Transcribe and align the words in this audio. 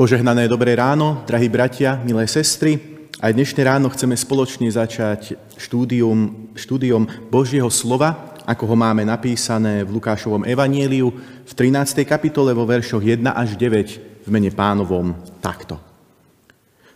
Požehnané 0.00 0.48
dobré 0.48 0.72
ráno, 0.80 1.28
drahí 1.28 1.52
bratia, 1.52 2.00
milé 2.00 2.24
sestry. 2.24 2.80
Aj 3.20 3.36
dnešné 3.36 3.60
ráno 3.68 3.92
chceme 3.92 4.16
spoločne 4.16 4.64
začať 4.72 5.36
štúdium, 5.60 6.48
štúdium 6.56 7.04
Božieho 7.28 7.68
slova, 7.68 8.32
ako 8.48 8.64
ho 8.64 8.76
máme 8.80 9.04
napísané 9.04 9.84
v 9.84 10.00
Lukášovom 10.00 10.48
evanieliu 10.48 11.12
v 11.44 11.52
13. 11.52 12.08
kapitole 12.08 12.56
vo 12.56 12.64
veršoch 12.64 13.04
1 13.04 13.28
až 13.28 13.60
9 13.60 14.24
v 14.24 14.28
mene 14.32 14.48
pánovom 14.48 15.12
takto. 15.44 15.76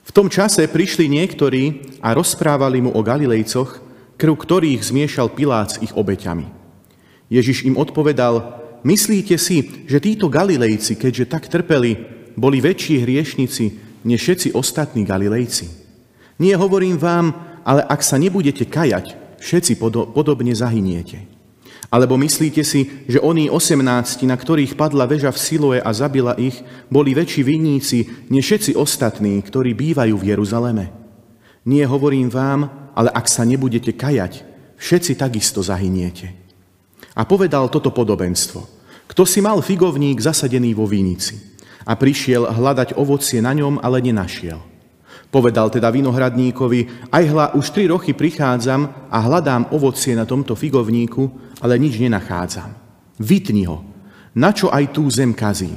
V 0.01 0.09
tom 0.09 0.33
čase 0.33 0.65
prišli 0.65 1.05
niektorí 1.05 1.85
a 2.01 2.17
rozprávali 2.17 2.81
mu 2.81 2.89
o 2.97 3.05
Galilejcoch, 3.05 3.85
krv 4.17 4.33
ktorých 4.33 4.81
zmiešal 4.81 5.29
Pilát 5.37 5.77
s 5.77 5.81
ich 5.85 5.93
obeťami. 5.93 6.49
Ježiš 7.29 7.69
im 7.69 7.77
odpovedal, 7.77 8.65
myslíte 8.81 9.37
si, 9.37 9.85
že 9.93 10.01
títo 10.01 10.33
Galilejci, 10.33 10.97
keďže 10.97 11.29
tak 11.29 11.53
trpeli, 11.53 12.14
boli 12.35 12.61
väčší 12.61 13.03
hriešnici 13.03 13.65
než 14.05 14.19
všetci 14.21 14.49
ostatní 14.53 15.03
Galilejci. 15.07 15.67
Nie 16.39 16.59
hovorím 16.59 16.99
vám, 16.99 17.33
ale 17.65 17.83
ak 17.87 18.05
sa 18.05 18.21
nebudete 18.21 18.69
kajať, 18.69 19.39
všetci 19.41 19.79
podobne 20.13 20.53
zahyniete. 20.53 21.25
Alebo 21.95 22.19
myslíte 22.19 22.67
si, 22.67 23.07
že 23.07 23.23
oni 23.23 23.47
osemnácti, 23.47 24.27
na 24.27 24.35
ktorých 24.35 24.75
padla 24.75 25.07
väža 25.07 25.31
v 25.31 25.39
Siloe 25.39 25.79
a 25.79 25.91
zabila 25.95 26.35
ich, 26.35 26.59
boli 26.91 27.15
väčší 27.15 27.47
vinníci 27.47 28.29
než 28.35 28.43
všetci 28.51 28.71
ostatní, 28.75 29.39
ktorí 29.39 29.79
bývajú 29.79 30.15
v 30.19 30.27
Jeruzaleme? 30.35 30.91
Nie 31.65 31.87
hovorím 31.87 32.35
vám, 32.35 32.91
ale 32.99 33.15
ak 33.15 33.31
sa 33.31 33.47
nebudete 33.47 33.95
kajať, 33.95 34.43
všetci 34.75 35.15
takisto 35.15 35.63
zahyniete. 35.63 36.35
A 37.15 37.23
povedal 37.23 37.71
toto 37.71 37.95
podobenstvo. 37.95 38.67
Kto 39.07 39.23
si 39.23 39.39
mal 39.39 39.63
figovník 39.63 40.19
zasadený 40.19 40.75
vo 40.75 40.91
vinici? 40.91 41.54
A 41.85 41.93
prišiel 41.95 42.49
hľadať 42.49 42.97
ovocie 42.97 43.45
na 43.45 43.53
ňom, 43.53 43.81
ale 43.81 44.01
nenašiel. 44.01 44.61
Povedal 45.29 45.67
teda 45.69 45.91
vinohradníkovi, 45.91 47.11
aj 47.11 47.25
hla, 47.27 47.47
už 47.59 47.75
tri 47.75 47.91
roky 47.91 48.15
prichádzam 48.15 49.11
a 49.11 49.19
hľadám 49.19 49.75
ovocie 49.75 50.15
na 50.15 50.23
tomto 50.23 50.55
figovníku, 50.55 51.27
ale 51.59 51.75
nič 51.77 51.99
nenachádzam. 51.99 52.71
Vytni 53.19 53.67
ho, 53.67 53.83
na 54.39 54.55
čo 54.55 54.71
aj 54.71 54.95
tú 54.95 55.11
zem 55.11 55.35
kazí. 55.35 55.75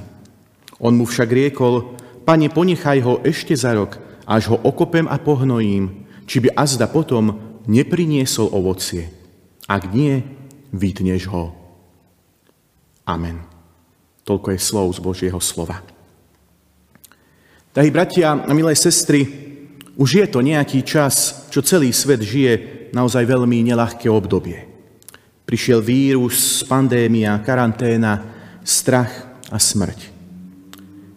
On 0.77 0.93
mu 0.93 1.09
však 1.09 1.29
riekol, 1.29 1.97
pane, 2.21 2.53
ponechaj 2.53 2.99
ho 3.01 3.13
ešte 3.25 3.57
za 3.57 3.73
rok, 3.73 3.97
až 4.29 4.53
ho 4.53 4.57
okopem 4.61 5.09
a 5.09 5.17
pohnojím, 5.17 6.05
či 6.29 6.37
by 6.43 6.53
azda 6.53 6.85
potom 6.85 7.33
nepriniesol 7.65 8.53
ovocie. 8.53 9.09
Ak 9.65 9.89
nie, 9.89 10.21
vytneš 10.69 11.33
ho. 11.33 11.55
Amen. 13.09 13.41
Toľko 14.27 14.47
je 14.53 14.59
slov 14.59 14.87
z 14.93 14.99
Božieho 14.99 15.39
slova. 15.39 15.96
Drahí 17.77 17.93
bratia 17.93 18.33
a 18.33 18.51
milé 18.57 18.73
sestry, 18.73 19.21
už 20.01 20.09
je 20.09 20.25
to 20.25 20.41
nejaký 20.41 20.81
čas, 20.81 21.45
čo 21.53 21.61
celý 21.61 21.93
svet 21.93 22.25
žije 22.25 22.89
naozaj 22.89 23.21
veľmi 23.21 23.61
nelahké 23.69 24.09
obdobie. 24.09 24.65
Prišiel 25.45 25.85
vírus, 25.85 26.65
pandémia, 26.65 27.37
karanténa, 27.45 28.33
strach 28.65 29.13
a 29.53 29.61
smrť. 29.61 30.09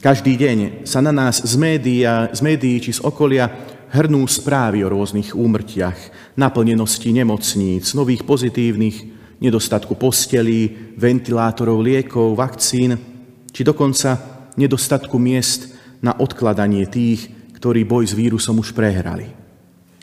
Každý 0.04 0.36
deň 0.36 0.84
sa 0.84 1.00
na 1.00 1.16
nás 1.16 1.40
z 1.40 1.56
médií, 1.56 2.04
z 2.28 2.40
médií 2.44 2.76
či 2.84 2.92
z 2.92 3.00
okolia 3.08 3.48
hrnú 3.96 4.28
správy 4.28 4.84
o 4.84 4.92
rôznych 4.92 5.32
úmrtiach, 5.32 5.96
naplnenosti 6.36 7.08
nemocníc, 7.08 7.96
nových 7.96 8.28
pozitívnych, 8.28 8.96
nedostatku 9.40 9.96
postelí, 9.96 10.92
ventilátorov, 11.00 11.80
liekov, 11.80 12.36
vakcín, 12.36 13.00
či 13.48 13.64
dokonca 13.64 14.20
nedostatku 14.60 15.16
miest 15.16 15.79
na 16.00 16.16
odkladanie 16.16 16.88
tých, 16.88 17.28
ktorí 17.56 17.84
boj 17.84 18.08
s 18.08 18.16
vírusom 18.16 18.60
už 18.60 18.72
prehrali. 18.72 19.28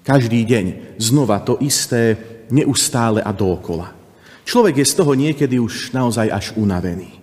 Každý 0.06 0.46
deň 0.46 0.96
znova 1.02 1.42
to 1.44 1.60
isté, 1.60 2.16
neustále 2.48 3.20
a 3.20 3.36
dookola. 3.36 3.92
Človek 4.48 4.80
je 4.80 4.88
z 4.88 4.94
toho 4.96 5.12
niekedy 5.12 5.60
už 5.60 5.92
naozaj 5.92 6.32
až 6.32 6.46
unavený. 6.56 7.20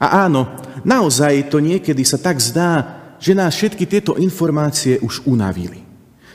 A 0.00 0.24
áno, 0.24 0.48
naozaj 0.86 1.52
to 1.52 1.60
niekedy 1.60 2.06
sa 2.06 2.16
tak 2.16 2.40
zdá, 2.40 2.96
že 3.18 3.36
nás 3.36 3.52
všetky 3.52 3.84
tieto 3.84 4.16
informácie 4.16 4.96
už 5.02 5.26
unavili. 5.26 5.84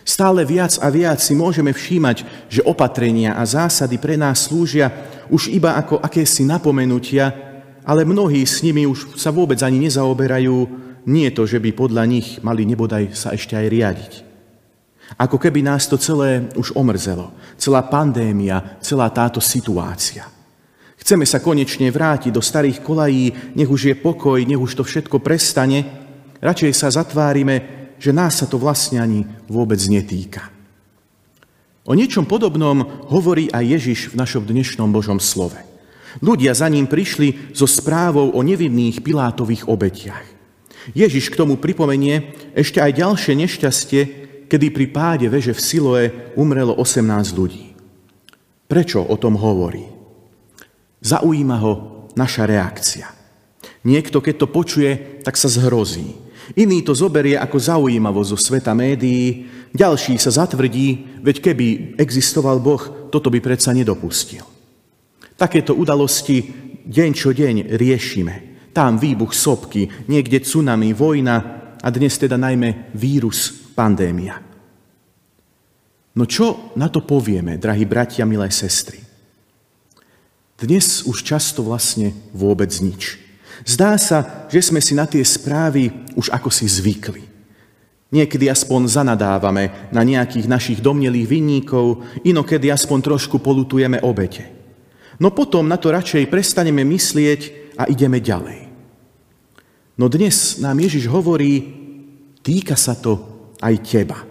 Stále 0.04 0.44
viac 0.44 0.76
a 0.84 0.92
viac 0.92 1.24
si 1.24 1.32
môžeme 1.32 1.72
všímať, 1.72 2.28
že 2.52 2.62
opatrenia 2.68 3.40
a 3.40 3.48
zásady 3.48 3.96
pre 3.96 4.20
nás 4.20 4.52
slúžia 4.52 4.92
už 5.32 5.48
iba 5.48 5.80
ako 5.80 6.04
akési 6.04 6.44
napomenutia, 6.44 7.32
ale 7.88 8.04
mnohí 8.04 8.44
s 8.44 8.60
nimi 8.60 8.84
už 8.84 9.16
sa 9.16 9.32
vôbec 9.32 9.64
ani 9.64 9.88
nezaoberajú, 9.88 10.83
nie 11.06 11.30
to, 11.32 11.44
že 11.44 11.60
by 11.60 11.76
podľa 11.76 12.04
nich 12.08 12.40
mali 12.44 12.64
nebodaj 12.64 13.16
sa 13.16 13.36
ešte 13.36 13.56
aj 13.60 13.68
riadiť. 13.68 14.14
Ako 15.20 15.38
keby 15.38 15.62
nás 15.62 15.86
to 15.86 16.00
celé 16.00 16.50
už 16.56 16.74
omrzelo. 16.74 17.36
Celá 17.60 17.84
pandémia, 17.86 18.80
celá 18.80 19.12
táto 19.12 19.44
situácia. 19.44 20.26
Chceme 20.98 21.28
sa 21.28 21.44
konečne 21.44 21.92
vrátiť 21.92 22.32
do 22.32 22.40
starých 22.40 22.80
kolají, 22.80 23.54
nech 23.60 23.68
už 23.68 23.92
je 23.92 23.96
pokoj, 24.00 24.40
nech 24.40 24.58
už 24.58 24.80
to 24.80 24.84
všetko 24.88 25.20
prestane. 25.20 25.84
Radšej 26.40 26.72
sa 26.72 26.88
zatvárime, 26.88 27.56
že 28.00 28.16
nás 28.16 28.40
sa 28.40 28.48
to 28.48 28.56
vlastne 28.56 29.04
ani 29.04 29.28
vôbec 29.52 29.80
netýka. 29.92 30.48
O 31.84 31.92
niečom 31.92 32.24
podobnom 32.24 33.04
hovorí 33.12 33.52
aj 33.52 33.64
Ježiš 33.68 34.00
v 34.16 34.20
našom 34.24 34.48
dnešnom 34.48 34.88
Božom 34.88 35.20
slove. 35.20 35.60
Ľudia 36.24 36.56
za 36.56 36.72
ním 36.72 36.88
prišli 36.88 37.52
so 37.52 37.68
správou 37.68 38.32
o 38.32 38.40
nevinných 38.40 39.04
Pilátových 39.04 39.68
obetiach. 39.68 40.33
Ježiš 40.92 41.32
k 41.32 41.40
tomu 41.40 41.56
pripomenie 41.56 42.36
ešte 42.52 42.84
aj 42.84 43.00
ďalšie 43.00 43.34
nešťastie, 43.40 44.02
kedy 44.52 44.68
pri 44.76 44.86
páde 44.92 45.26
veže 45.32 45.56
v 45.56 45.64
Siloe 45.64 46.06
umrelo 46.36 46.76
18 46.76 47.32
ľudí. 47.32 47.72
Prečo 48.68 49.00
o 49.00 49.16
tom 49.16 49.40
hovorí? 49.40 49.88
Zaujíma 51.00 51.58
ho 51.64 51.74
naša 52.20 52.44
reakcia. 52.44 53.08
Niekto, 53.84 54.24
keď 54.24 54.36
to 54.44 54.48
počuje, 54.48 55.22
tak 55.24 55.36
sa 55.36 55.52
zhrozí. 55.52 56.16
Iný 56.60 56.84
to 56.84 56.92
zoberie 56.92 57.40
ako 57.40 57.56
zaujímavosť 57.56 58.30
zo 58.36 58.40
sveta 58.40 58.76
médií, 58.76 59.48
ďalší 59.72 60.20
sa 60.20 60.32
zatvrdí, 60.32 61.20
veď 61.24 61.40
keby 61.40 61.68
existoval 61.96 62.60
Boh, 62.60 63.08
toto 63.08 63.32
by 63.32 63.40
predsa 63.40 63.72
nedopustil. 63.72 64.44
Takéto 65.40 65.72
udalosti 65.76 66.44
deň 66.84 67.10
čo 67.16 67.32
deň 67.32 67.74
riešime. 67.80 68.53
Tam 68.74 68.98
výbuch 68.98 69.38
sopky, 69.38 69.86
niekde 70.10 70.42
tsunami, 70.42 70.98
vojna 70.98 71.36
a 71.78 71.88
dnes 71.94 72.18
teda 72.18 72.42
najmä 72.42 72.90
vírus, 72.98 73.54
pandémia. 73.78 74.42
No 76.14 76.26
čo 76.30 76.74
na 76.78 76.90
to 76.90 77.06
povieme, 77.06 77.58
drahí 77.58 77.86
bratia, 77.86 78.26
milé 78.26 78.50
sestry? 78.54 79.02
Dnes 80.58 81.06
už 81.06 81.26
často 81.26 81.66
vlastne 81.66 82.14
vôbec 82.34 82.70
nič. 82.82 83.18
Zdá 83.66 83.98
sa, 83.98 84.48
že 84.50 84.62
sme 84.62 84.82
si 84.82 84.94
na 84.94 85.10
tie 85.10 85.26
správy 85.26 85.90
už 86.14 86.30
ako 86.30 86.50
si 86.54 86.70
zvykli. 86.70 87.26
Niekedy 88.14 88.46
aspoň 88.46 88.94
zanadávame 88.94 89.90
na 89.90 90.06
nejakých 90.06 90.46
našich 90.46 90.80
domnelých 90.86 91.26
vinníkov, 91.26 92.06
inokedy 92.22 92.70
aspoň 92.70 93.00
trošku 93.02 93.42
polutujeme 93.42 93.98
obete. 94.06 94.46
No 95.18 95.34
potom 95.34 95.66
na 95.66 95.82
to 95.82 95.90
radšej 95.90 96.30
prestaneme 96.30 96.86
myslieť 96.86 97.74
a 97.74 97.90
ideme 97.90 98.22
ďalej. 98.22 98.63
No 99.94 100.10
dnes 100.10 100.58
nám 100.58 100.82
Ježiš 100.82 101.06
hovorí, 101.06 101.70
týka 102.42 102.74
sa 102.74 102.98
to 102.98 103.22
aj 103.62 103.76
teba. 103.86 104.26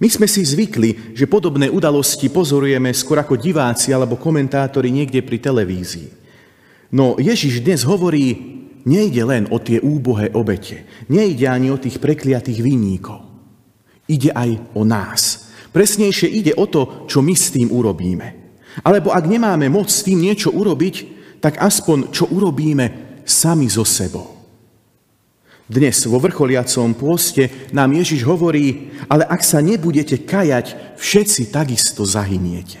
My 0.00 0.08
sme 0.08 0.24
si 0.24 0.40
zvykli, 0.40 1.12
že 1.12 1.28
podobné 1.28 1.68
udalosti 1.68 2.32
pozorujeme 2.32 2.88
skôr 2.96 3.20
ako 3.20 3.36
diváci 3.36 3.92
alebo 3.92 4.16
komentátori 4.16 4.88
niekde 4.88 5.20
pri 5.20 5.44
televízii. 5.44 6.08
No 6.96 7.20
Ježiš 7.20 7.60
dnes 7.60 7.84
hovorí, 7.84 8.32
nejde 8.88 9.20
len 9.28 9.44
o 9.52 9.60
tie 9.60 9.76
úbohé 9.76 10.32
obete, 10.32 10.88
nejde 11.12 11.44
ani 11.44 11.68
o 11.68 11.76
tých 11.76 12.00
prekliatých 12.00 12.64
vinníkov. 12.64 13.28
Ide 14.08 14.32
aj 14.32 14.72
o 14.72 14.88
nás. 14.88 15.52
Presnejšie 15.68 16.32
ide 16.32 16.56
o 16.56 16.64
to, 16.64 17.04
čo 17.04 17.20
my 17.20 17.36
s 17.36 17.52
tým 17.52 17.68
urobíme. 17.68 18.56
Alebo 18.80 19.12
ak 19.12 19.28
nemáme 19.28 19.68
moc 19.68 19.92
s 19.92 20.00
tým 20.00 20.16
niečo 20.16 20.48
urobiť, 20.48 20.96
tak 21.44 21.60
aspoň 21.60 22.08
čo 22.08 22.24
urobíme 22.32 23.20
sami 23.28 23.68
so 23.68 23.84
sebou. 23.84 24.37
Dnes 25.68 26.00
vo 26.08 26.16
vrcholiacom 26.16 26.96
pôste 26.96 27.68
nám 27.76 27.92
Ježiš 27.92 28.24
hovorí, 28.24 28.88
ale 29.04 29.28
ak 29.28 29.44
sa 29.44 29.60
nebudete 29.60 30.24
kajať, 30.24 30.96
všetci 30.96 31.52
takisto 31.52 32.08
zahyniete. 32.08 32.80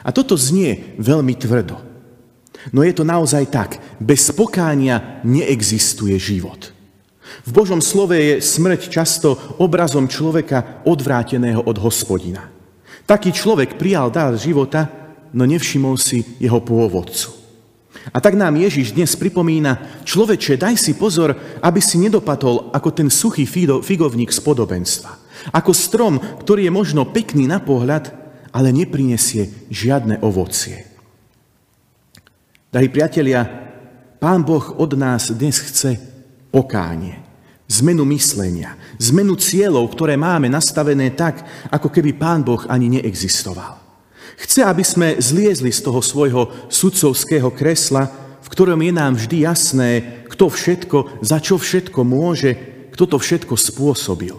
A 0.00 0.08
toto 0.08 0.32
znie 0.32 0.96
veľmi 0.96 1.36
tvrdo. 1.36 1.76
No 2.72 2.80
je 2.80 2.96
to 2.96 3.04
naozaj 3.04 3.44
tak. 3.52 3.76
Bez 4.00 4.32
pokánia 4.32 5.20
neexistuje 5.20 6.16
život. 6.16 6.72
V 7.44 7.50
Božom 7.52 7.84
slove 7.84 8.16
je 8.16 8.34
smrť 8.40 8.88
často 8.88 9.36
obrazom 9.60 10.08
človeka 10.08 10.80
odvráteného 10.88 11.60
od 11.60 11.76
hospodina. 11.76 12.48
Taký 13.04 13.36
človek 13.36 13.76
prijal 13.76 14.08
dar 14.08 14.32
života, 14.36 14.88
no 15.36 15.44
nevšimol 15.44 16.00
si 16.00 16.24
jeho 16.40 16.60
pôvodcu. 16.64 17.37
A 18.08 18.18
tak 18.24 18.34
nám 18.38 18.56
Ježiš 18.56 18.96
dnes 18.96 19.12
pripomína, 19.18 20.04
človeče, 20.04 20.56
daj 20.56 20.80
si 20.80 20.96
pozor, 20.96 21.36
aby 21.60 21.80
si 21.82 22.00
nedopadol 22.00 22.72
ako 22.72 22.88
ten 22.94 23.08
suchý 23.12 23.44
figovník 23.84 24.32
z 24.32 24.40
podobenstva. 24.40 25.12
Ako 25.52 25.76
strom, 25.76 26.18
ktorý 26.18 26.66
je 26.66 26.72
možno 26.72 27.08
pekný 27.08 27.46
na 27.46 27.60
pohľad, 27.60 28.10
ale 28.52 28.72
neprinesie 28.72 29.68
žiadne 29.68 30.24
ovocie. 30.24 30.88
Drahí 32.68 32.88
priatelia, 32.92 33.44
Pán 34.18 34.42
Boh 34.42 34.76
od 34.76 34.92
nás 34.98 35.30
dnes 35.30 35.62
chce 35.62 35.96
pokánie, 36.50 37.22
zmenu 37.70 38.02
myslenia, 38.12 38.74
zmenu 38.98 39.38
cieľov, 39.38 39.94
ktoré 39.94 40.18
máme 40.18 40.50
nastavené 40.50 41.14
tak, 41.14 41.46
ako 41.70 41.88
keby 41.88 42.18
Pán 42.18 42.42
Boh 42.42 42.66
ani 42.66 42.98
neexistoval. 42.98 43.87
Chce, 44.38 44.62
aby 44.62 44.86
sme 44.86 45.18
zliezli 45.18 45.74
z 45.74 45.82
toho 45.82 45.98
svojho 45.98 46.70
sudcovského 46.70 47.50
kresla, 47.50 48.06
v 48.38 48.48
ktorom 48.48 48.78
je 48.78 48.92
nám 48.94 49.18
vždy 49.18 49.42
jasné, 49.42 49.90
kto 50.30 50.46
všetko, 50.46 51.26
za 51.26 51.42
čo 51.42 51.58
všetko 51.58 52.06
môže, 52.06 52.54
kto 52.94 53.04
to 53.10 53.18
všetko 53.18 53.58
spôsobil. 53.58 54.38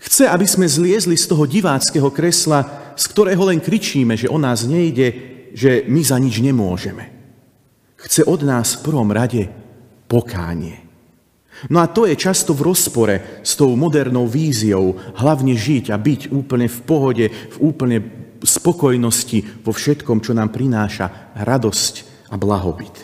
Chce, 0.00 0.30
aby 0.30 0.46
sme 0.46 0.70
zliezli 0.70 1.18
z 1.18 1.26
toho 1.26 1.50
diváckého 1.50 2.08
kresla, 2.14 2.94
z 2.94 3.04
ktorého 3.10 3.42
len 3.50 3.58
kričíme, 3.58 4.14
že 4.14 4.30
o 4.30 4.38
nás 4.38 4.64
nejde, 4.64 5.12
že 5.50 5.82
my 5.90 6.00
za 6.00 6.16
nič 6.22 6.38
nemôžeme. 6.38 7.10
Chce 7.98 8.24
od 8.24 8.46
nás 8.46 8.78
v 8.78 8.82
prvom 8.86 9.10
rade 9.10 9.50
pokánie. 10.06 10.90
No 11.68 11.84
a 11.84 11.90
to 11.90 12.08
je 12.08 12.16
často 12.16 12.56
v 12.56 12.72
rozpore 12.72 13.44
s 13.44 13.52
tou 13.58 13.76
modernou 13.76 14.24
víziou, 14.24 14.96
hlavne 15.20 15.52
žiť 15.52 15.92
a 15.92 16.00
byť 16.00 16.32
úplne 16.32 16.64
v 16.70 16.78
pohode, 16.88 17.26
v 17.28 17.56
úplne 17.60 18.00
spokojnosti 18.42 19.62
vo 19.64 19.72
všetkom, 19.72 20.24
čo 20.24 20.32
nám 20.32 20.52
prináša 20.52 21.32
radosť 21.36 21.94
a 22.32 22.38
blahobyt. 22.40 22.96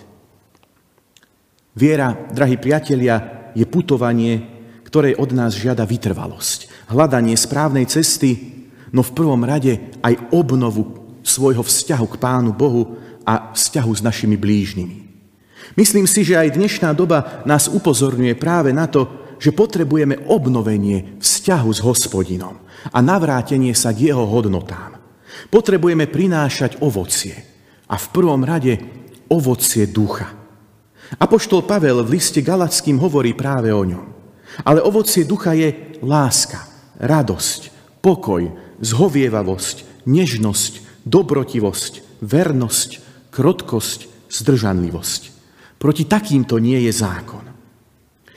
Viera, 1.76 2.16
drahí 2.32 2.56
priatelia, 2.56 3.52
je 3.52 3.64
putovanie, 3.68 4.44
ktoré 4.84 5.16
od 5.16 5.32
nás 5.32 5.56
žiada 5.56 5.84
vytrvalosť, 5.84 6.88
hľadanie 6.92 7.36
správnej 7.36 7.84
cesty, 7.88 8.64
no 8.92 9.04
v 9.04 9.14
prvom 9.16 9.44
rade 9.44 9.92
aj 10.00 10.32
obnovu 10.32 11.04
svojho 11.20 11.60
vzťahu 11.60 12.06
k 12.06 12.20
Pánu 12.20 12.56
Bohu 12.56 12.96
a 13.26 13.52
vzťahu 13.52 13.92
s 13.92 14.00
našimi 14.00 14.40
blížnymi. 14.40 14.98
Myslím 15.76 16.08
si, 16.08 16.24
že 16.24 16.38
aj 16.38 16.56
dnešná 16.56 16.96
doba 16.96 17.44
nás 17.44 17.68
upozorňuje 17.68 18.38
práve 18.38 18.72
na 18.72 18.88
to, 18.88 19.26
že 19.36 19.52
potrebujeme 19.52 20.24
obnovenie 20.32 21.20
vzťahu 21.20 21.68
s 21.76 21.80
hospodinom 21.84 22.56
a 22.88 22.98
navrátenie 23.04 23.76
sa 23.76 23.92
k 23.92 24.08
jeho 24.12 24.24
hodnotám. 24.24 24.95
Potrebujeme 25.52 26.06
prinášať 26.10 26.82
ovocie 26.82 27.34
a 27.86 27.94
v 27.94 28.06
prvom 28.10 28.42
rade 28.42 28.78
ovocie 29.30 29.86
ducha. 29.90 30.32
Apoštol 31.22 31.62
Pavel 31.62 32.02
v 32.02 32.18
liste 32.18 32.42
Galackým 32.42 32.98
hovorí 32.98 33.34
práve 33.38 33.70
o 33.70 33.82
ňom. 33.86 34.06
Ale 34.66 34.82
ovocie 34.82 35.22
ducha 35.22 35.54
je 35.54 36.00
láska, 36.02 36.66
radosť, 36.98 37.60
pokoj, 38.02 38.42
zhovievavosť, 38.82 40.06
nežnosť, 40.08 40.72
dobrotivosť, 41.06 41.92
vernosť, 42.24 42.90
krotkosť, 43.30 44.00
zdržanlivosť. 44.32 45.22
Proti 45.76 46.08
takýmto 46.08 46.56
nie 46.58 46.88
je 46.88 46.92
zákon. 46.92 47.44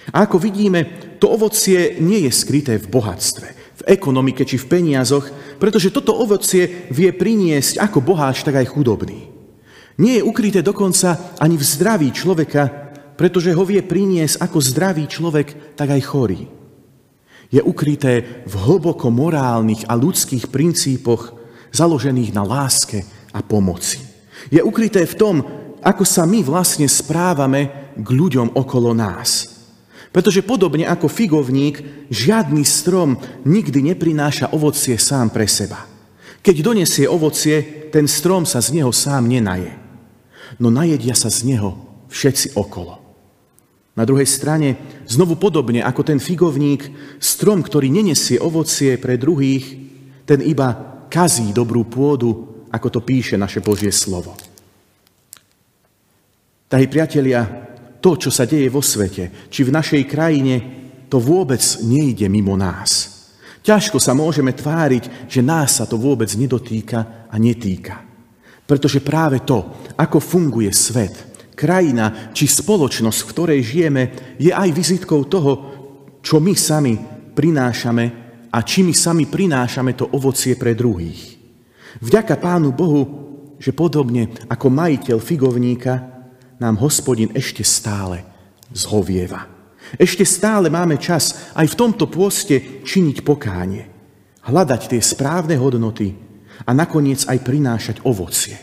A 0.09 0.17
ako 0.25 0.41
vidíme, 0.41 1.15
to 1.21 1.29
ovocie 1.29 2.01
nie 2.01 2.25
je 2.27 2.31
skryté 2.33 2.81
v 2.81 2.89
bohatstve, 2.89 3.47
v 3.79 3.87
ekonomike 3.95 4.43
či 4.43 4.59
v 4.59 4.69
peniazoch, 4.69 5.31
pretože 5.55 5.95
toto 5.95 6.11
ovocie 6.15 6.87
vie 6.91 7.11
priniesť 7.15 7.79
ako 7.79 8.03
boháč, 8.03 8.43
tak 8.43 8.59
aj 8.59 8.71
chudobný. 8.71 9.31
Nie 9.99 10.19
je 10.19 10.27
ukryté 10.27 10.63
dokonca 10.63 11.35
ani 11.39 11.59
v 11.59 11.63
zdraví 11.63 12.09
človeka, 12.15 12.91
pretože 13.19 13.51
ho 13.51 13.63
vie 13.67 13.83
priniesť 13.83 14.39
ako 14.39 14.57
zdravý 14.63 15.11
človek, 15.11 15.75
tak 15.75 15.91
aj 15.91 16.01
chorý. 16.07 16.47
Je 17.51 17.59
ukryté 17.59 18.43
v 18.47 18.53
hlboko 18.55 19.11
morálnych 19.11 19.83
a 19.91 19.99
ľudských 19.99 20.47
princípoch, 20.47 21.35
založených 21.75 22.31
na 22.31 22.47
láske 22.47 23.03
a 23.35 23.43
pomoci. 23.43 23.99
Je 24.47 24.63
ukryté 24.63 25.03
v 25.03 25.17
tom, 25.19 25.35
ako 25.83 26.07
sa 26.07 26.23
my 26.23 26.39
vlastne 26.47 26.87
správame 26.87 27.91
k 27.99 28.07
ľuďom 28.07 28.55
okolo 28.55 28.95
nás. 28.95 29.58
Pretože 30.09 30.41
podobne 30.41 30.89
ako 30.89 31.05
figovník, 31.05 32.09
žiadny 32.09 32.65
strom 32.65 33.21
nikdy 33.45 33.93
neprináša 33.93 34.49
ovocie 34.51 34.97
sám 34.97 35.29
pre 35.29 35.45
seba. 35.45 35.85
Keď 36.41 36.55
donesie 36.65 37.05
ovocie, 37.05 37.89
ten 37.93 38.09
strom 38.09 38.47
sa 38.47 38.57
z 38.63 38.81
neho 38.81 38.89
sám 38.89 39.29
nenaje. 39.29 39.75
No 40.57 40.73
najedia 40.73 41.13
sa 41.13 41.29
z 41.29 41.45
neho 41.45 41.77
všetci 42.09 42.57
okolo. 42.57 42.97
Na 43.93 44.07
druhej 44.07 44.25
strane, 44.25 44.79
znovu 45.05 45.35
podobne 45.35 45.83
ako 45.83 46.01
ten 46.07 46.17
figovník, 46.17 46.89
strom, 47.19 47.61
ktorý 47.61 47.91
nenesie 47.91 48.39
ovocie 48.39 48.95
pre 48.97 49.19
druhých, 49.19 49.65
ten 50.25 50.39
iba 50.41 51.05
kazí 51.11 51.51
dobrú 51.51 51.85
pôdu 51.85 52.49
ako 52.69 52.87
to 52.89 52.99
píše 53.01 53.35
naše 53.37 53.59
Božie 53.59 53.89
slovo. 53.89 54.37
Drahí 56.69 56.85
priatelia, 56.85 57.68
to, 57.99 58.15
čo 58.15 58.31
sa 58.31 58.47
deje 58.47 58.71
vo 58.71 58.79
svete, 58.79 59.51
či 59.51 59.67
v 59.67 59.75
našej 59.75 60.03
krajine, 60.07 60.55
to 61.11 61.19
vôbec 61.19 61.61
nejde 61.83 62.27
mimo 62.31 62.55
nás. 62.55 63.19
Ťažko 63.59 63.99
sa 63.99 64.15
môžeme 64.15 64.55
tváriť, 64.55 65.27
že 65.27 65.43
nás 65.43 65.77
sa 65.77 65.85
to 65.85 65.99
vôbec 65.99 66.31
nedotýka 66.33 67.27
a 67.27 67.35
netýka. 67.35 68.01
Pretože 68.63 69.03
práve 69.03 69.43
to, 69.43 69.65
ako 69.99 70.21
funguje 70.21 70.71
svet, 70.71 71.29
krajina 71.57 72.31
či 72.31 72.47
spoločnosť, 72.47 73.19
v 73.19 73.29
ktorej 73.35 73.59
žijeme, 73.65 74.03
je 74.39 74.53
aj 74.53 74.69
vizitkou 74.71 75.27
toho, 75.27 75.51
čo 76.23 76.39
my 76.39 76.55
sami 76.55 76.95
prinášame 77.35 78.05
a 78.47 78.57
či 78.63 78.85
my 78.85 78.93
sami 78.95 79.27
prinášame 79.27 79.97
to 79.97 80.07
ovocie 80.15 80.55
pre 80.55 80.71
druhých. 80.71 81.35
Vďaka 81.99 82.39
Pánu 82.39 82.71
Bohu, 82.71 83.01
že 83.59 83.75
podobne 83.75 84.31
ako 84.47 84.71
majiteľ 84.71 85.17
figovníka, 85.19 86.18
nám 86.59 86.75
hospodin 86.83 87.31
ešte 87.33 87.63
stále 87.63 88.27
zhovieva. 88.69 89.47
Ešte 89.97 90.27
stále 90.27 90.69
máme 90.69 91.01
čas 91.01 91.49
aj 91.57 91.73
v 91.73 91.79
tomto 91.79 92.05
pôste 92.05 92.85
činiť 92.85 93.25
pokánie, 93.25 93.89
hľadať 94.45 94.81
tie 94.93 95.01
správne 95.01 95.57
hodnoty 95.57 96.13
a 96.67 96.75
nakoniec 96.75 97.25
aj 97.25 97.41
prinášať 97.41 97.97
ovocie, 98.05 98.59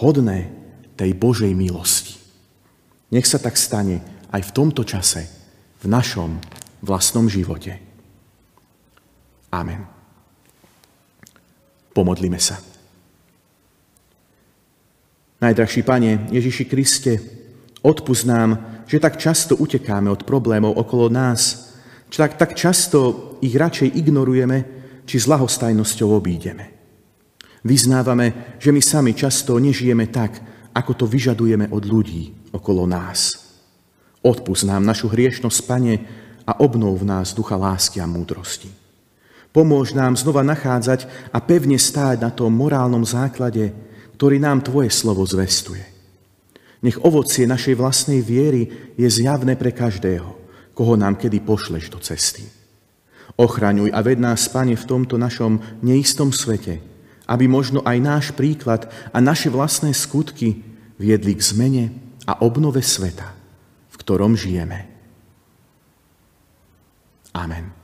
hodné 0.00 0.50
tej 0.98 1.14
Božej 1.14 1.52
milosti. 1.54 2.18
Nech 3.14 3.28
sa 3.28 3.38
tak 3.38 3.54
stane 3.54 4.02
aj 4.34 4.50
v 4.50 4.54
tomto 4.56 4.82
čase, 4.82 5.22
v 5.78 5.86
našom 5.86 6.40
vlastnom 6.82 7.30
živote. 7.30 7.78
Amen. 9.54 9.86
Pomodlíme 11.94 12.40
sa. 12.42 12.58
Najdrahší 15.38 15.84
Pane 15.86 16.26
Ježiši 16.32 16.64
Kriste, 16.66 17.12
odpust 17.84 18.24
nám, 18.24 18.82
že 18.88 18.96
tak 18.96 19.20
často 19.20 19.54
utekáme 19.60 20.08
od 20.08 20.24
problémov 20.24 20.72
okolo 20.74 21.12
nás, 21.12 21.70
že 22.08 22.18
tak, 22.24 22.40
tak 22.40 22.50
často 22.56 23.36
ich 23.44 23.52
radšej 23.52 23.92
ignorujeme, 24.00 24.58
či 25.04 25.20
s 25.20 25.28
lahostajnosťou 25.28 26.16
obídeme. 26.16 26.72
Vyznávame, 27.64 28.56
že 28.60 28.72
my 28.72 28.80
sami 28.80 29.12
často 29.12 29.56
nežijeme 29.60 30.08
tak, 30.08 30.40
ako 30.72 31.04
to 31.04 31.06
vyžadujeme 31.08 31.68
od 31.72 31.84
ľudí 31.84 32.52
okolo 32.52 32.88
nás. 32.88 33.40
Odpust 34.24 34.64
nám 34.64 34.84
našu 34.84 35.12
hriešnosť, 35.12 35.60
Pane, 35.68 35.94
a 36.44 36.60
obnov 36.60 37.00
v 37.00 37.08
nás 37.08 37.32
ducha 37.32 37.56
lásky 37.56 38.00
a 38.00 38.06
múdrosti. 38.08 38.68
Pomôž 39.54 39.96
nám 39.96 40.18
znova 40.18 40.44
nachádzať 40.44 41.30
a 41.32 41.38
pevne 41.40 41.78
stáť 41.78 42.20
na 42.20 42.28
tom 42.28 42.52
morálnom 42.52 43.06
základe, 43.06 43.72
ktorý 44.18 44.42
nám 44.42 44.60
Tvoje 44.66 44.90
slovo 44.92 45.24
zvestuje. 45.24 45.93
Nech 46.84 47.00
ovocie 47.00 47.48
našej 47.48 47.80
vlastnej 47.80 48.20
viery 48.20 48.92
je 49.00 49.08
zjavné 49.08 49.56
pre 49.56 49.72
každého, 49.72 50.36
koho 50.76 51.00
nám 51.00 51.16
kedy 51.16 51.40
pošleš 51.40 51.88
do 51.88 51.96
cesty. 51.96 52.44
Ochraňuj 53.40 53.88
a 53.88 54.04
ved 54.04 54.20
nás, 54.20 54.44
Pane, 54.52 54.76
v 54.76 54.84
tomto 54.84 55.16
našom 55.16 55.64
neistom 55.80 56.28
svete, 56.28 56.84
aby 57.24 57.48
možno 57.48 57.80
aj 57.88 57.98
náš 58.04 58.26
príklad 58.36 58.84
a 59.10 59.18
naše 59.24 59.48
vlastné 59.48 59.96
skutky 59.96 60.60
viedli 61.00 61.32
k 61.32 61.40
zmene 61.40 61.84
a 62.28 62.44
obnove 62.44 62.84
sveta, 62.84 63.32
v 63.88 63.96
ktorom 63.96 64.36
žijeme. 64.36 64.84
Amen. 67.32 67.83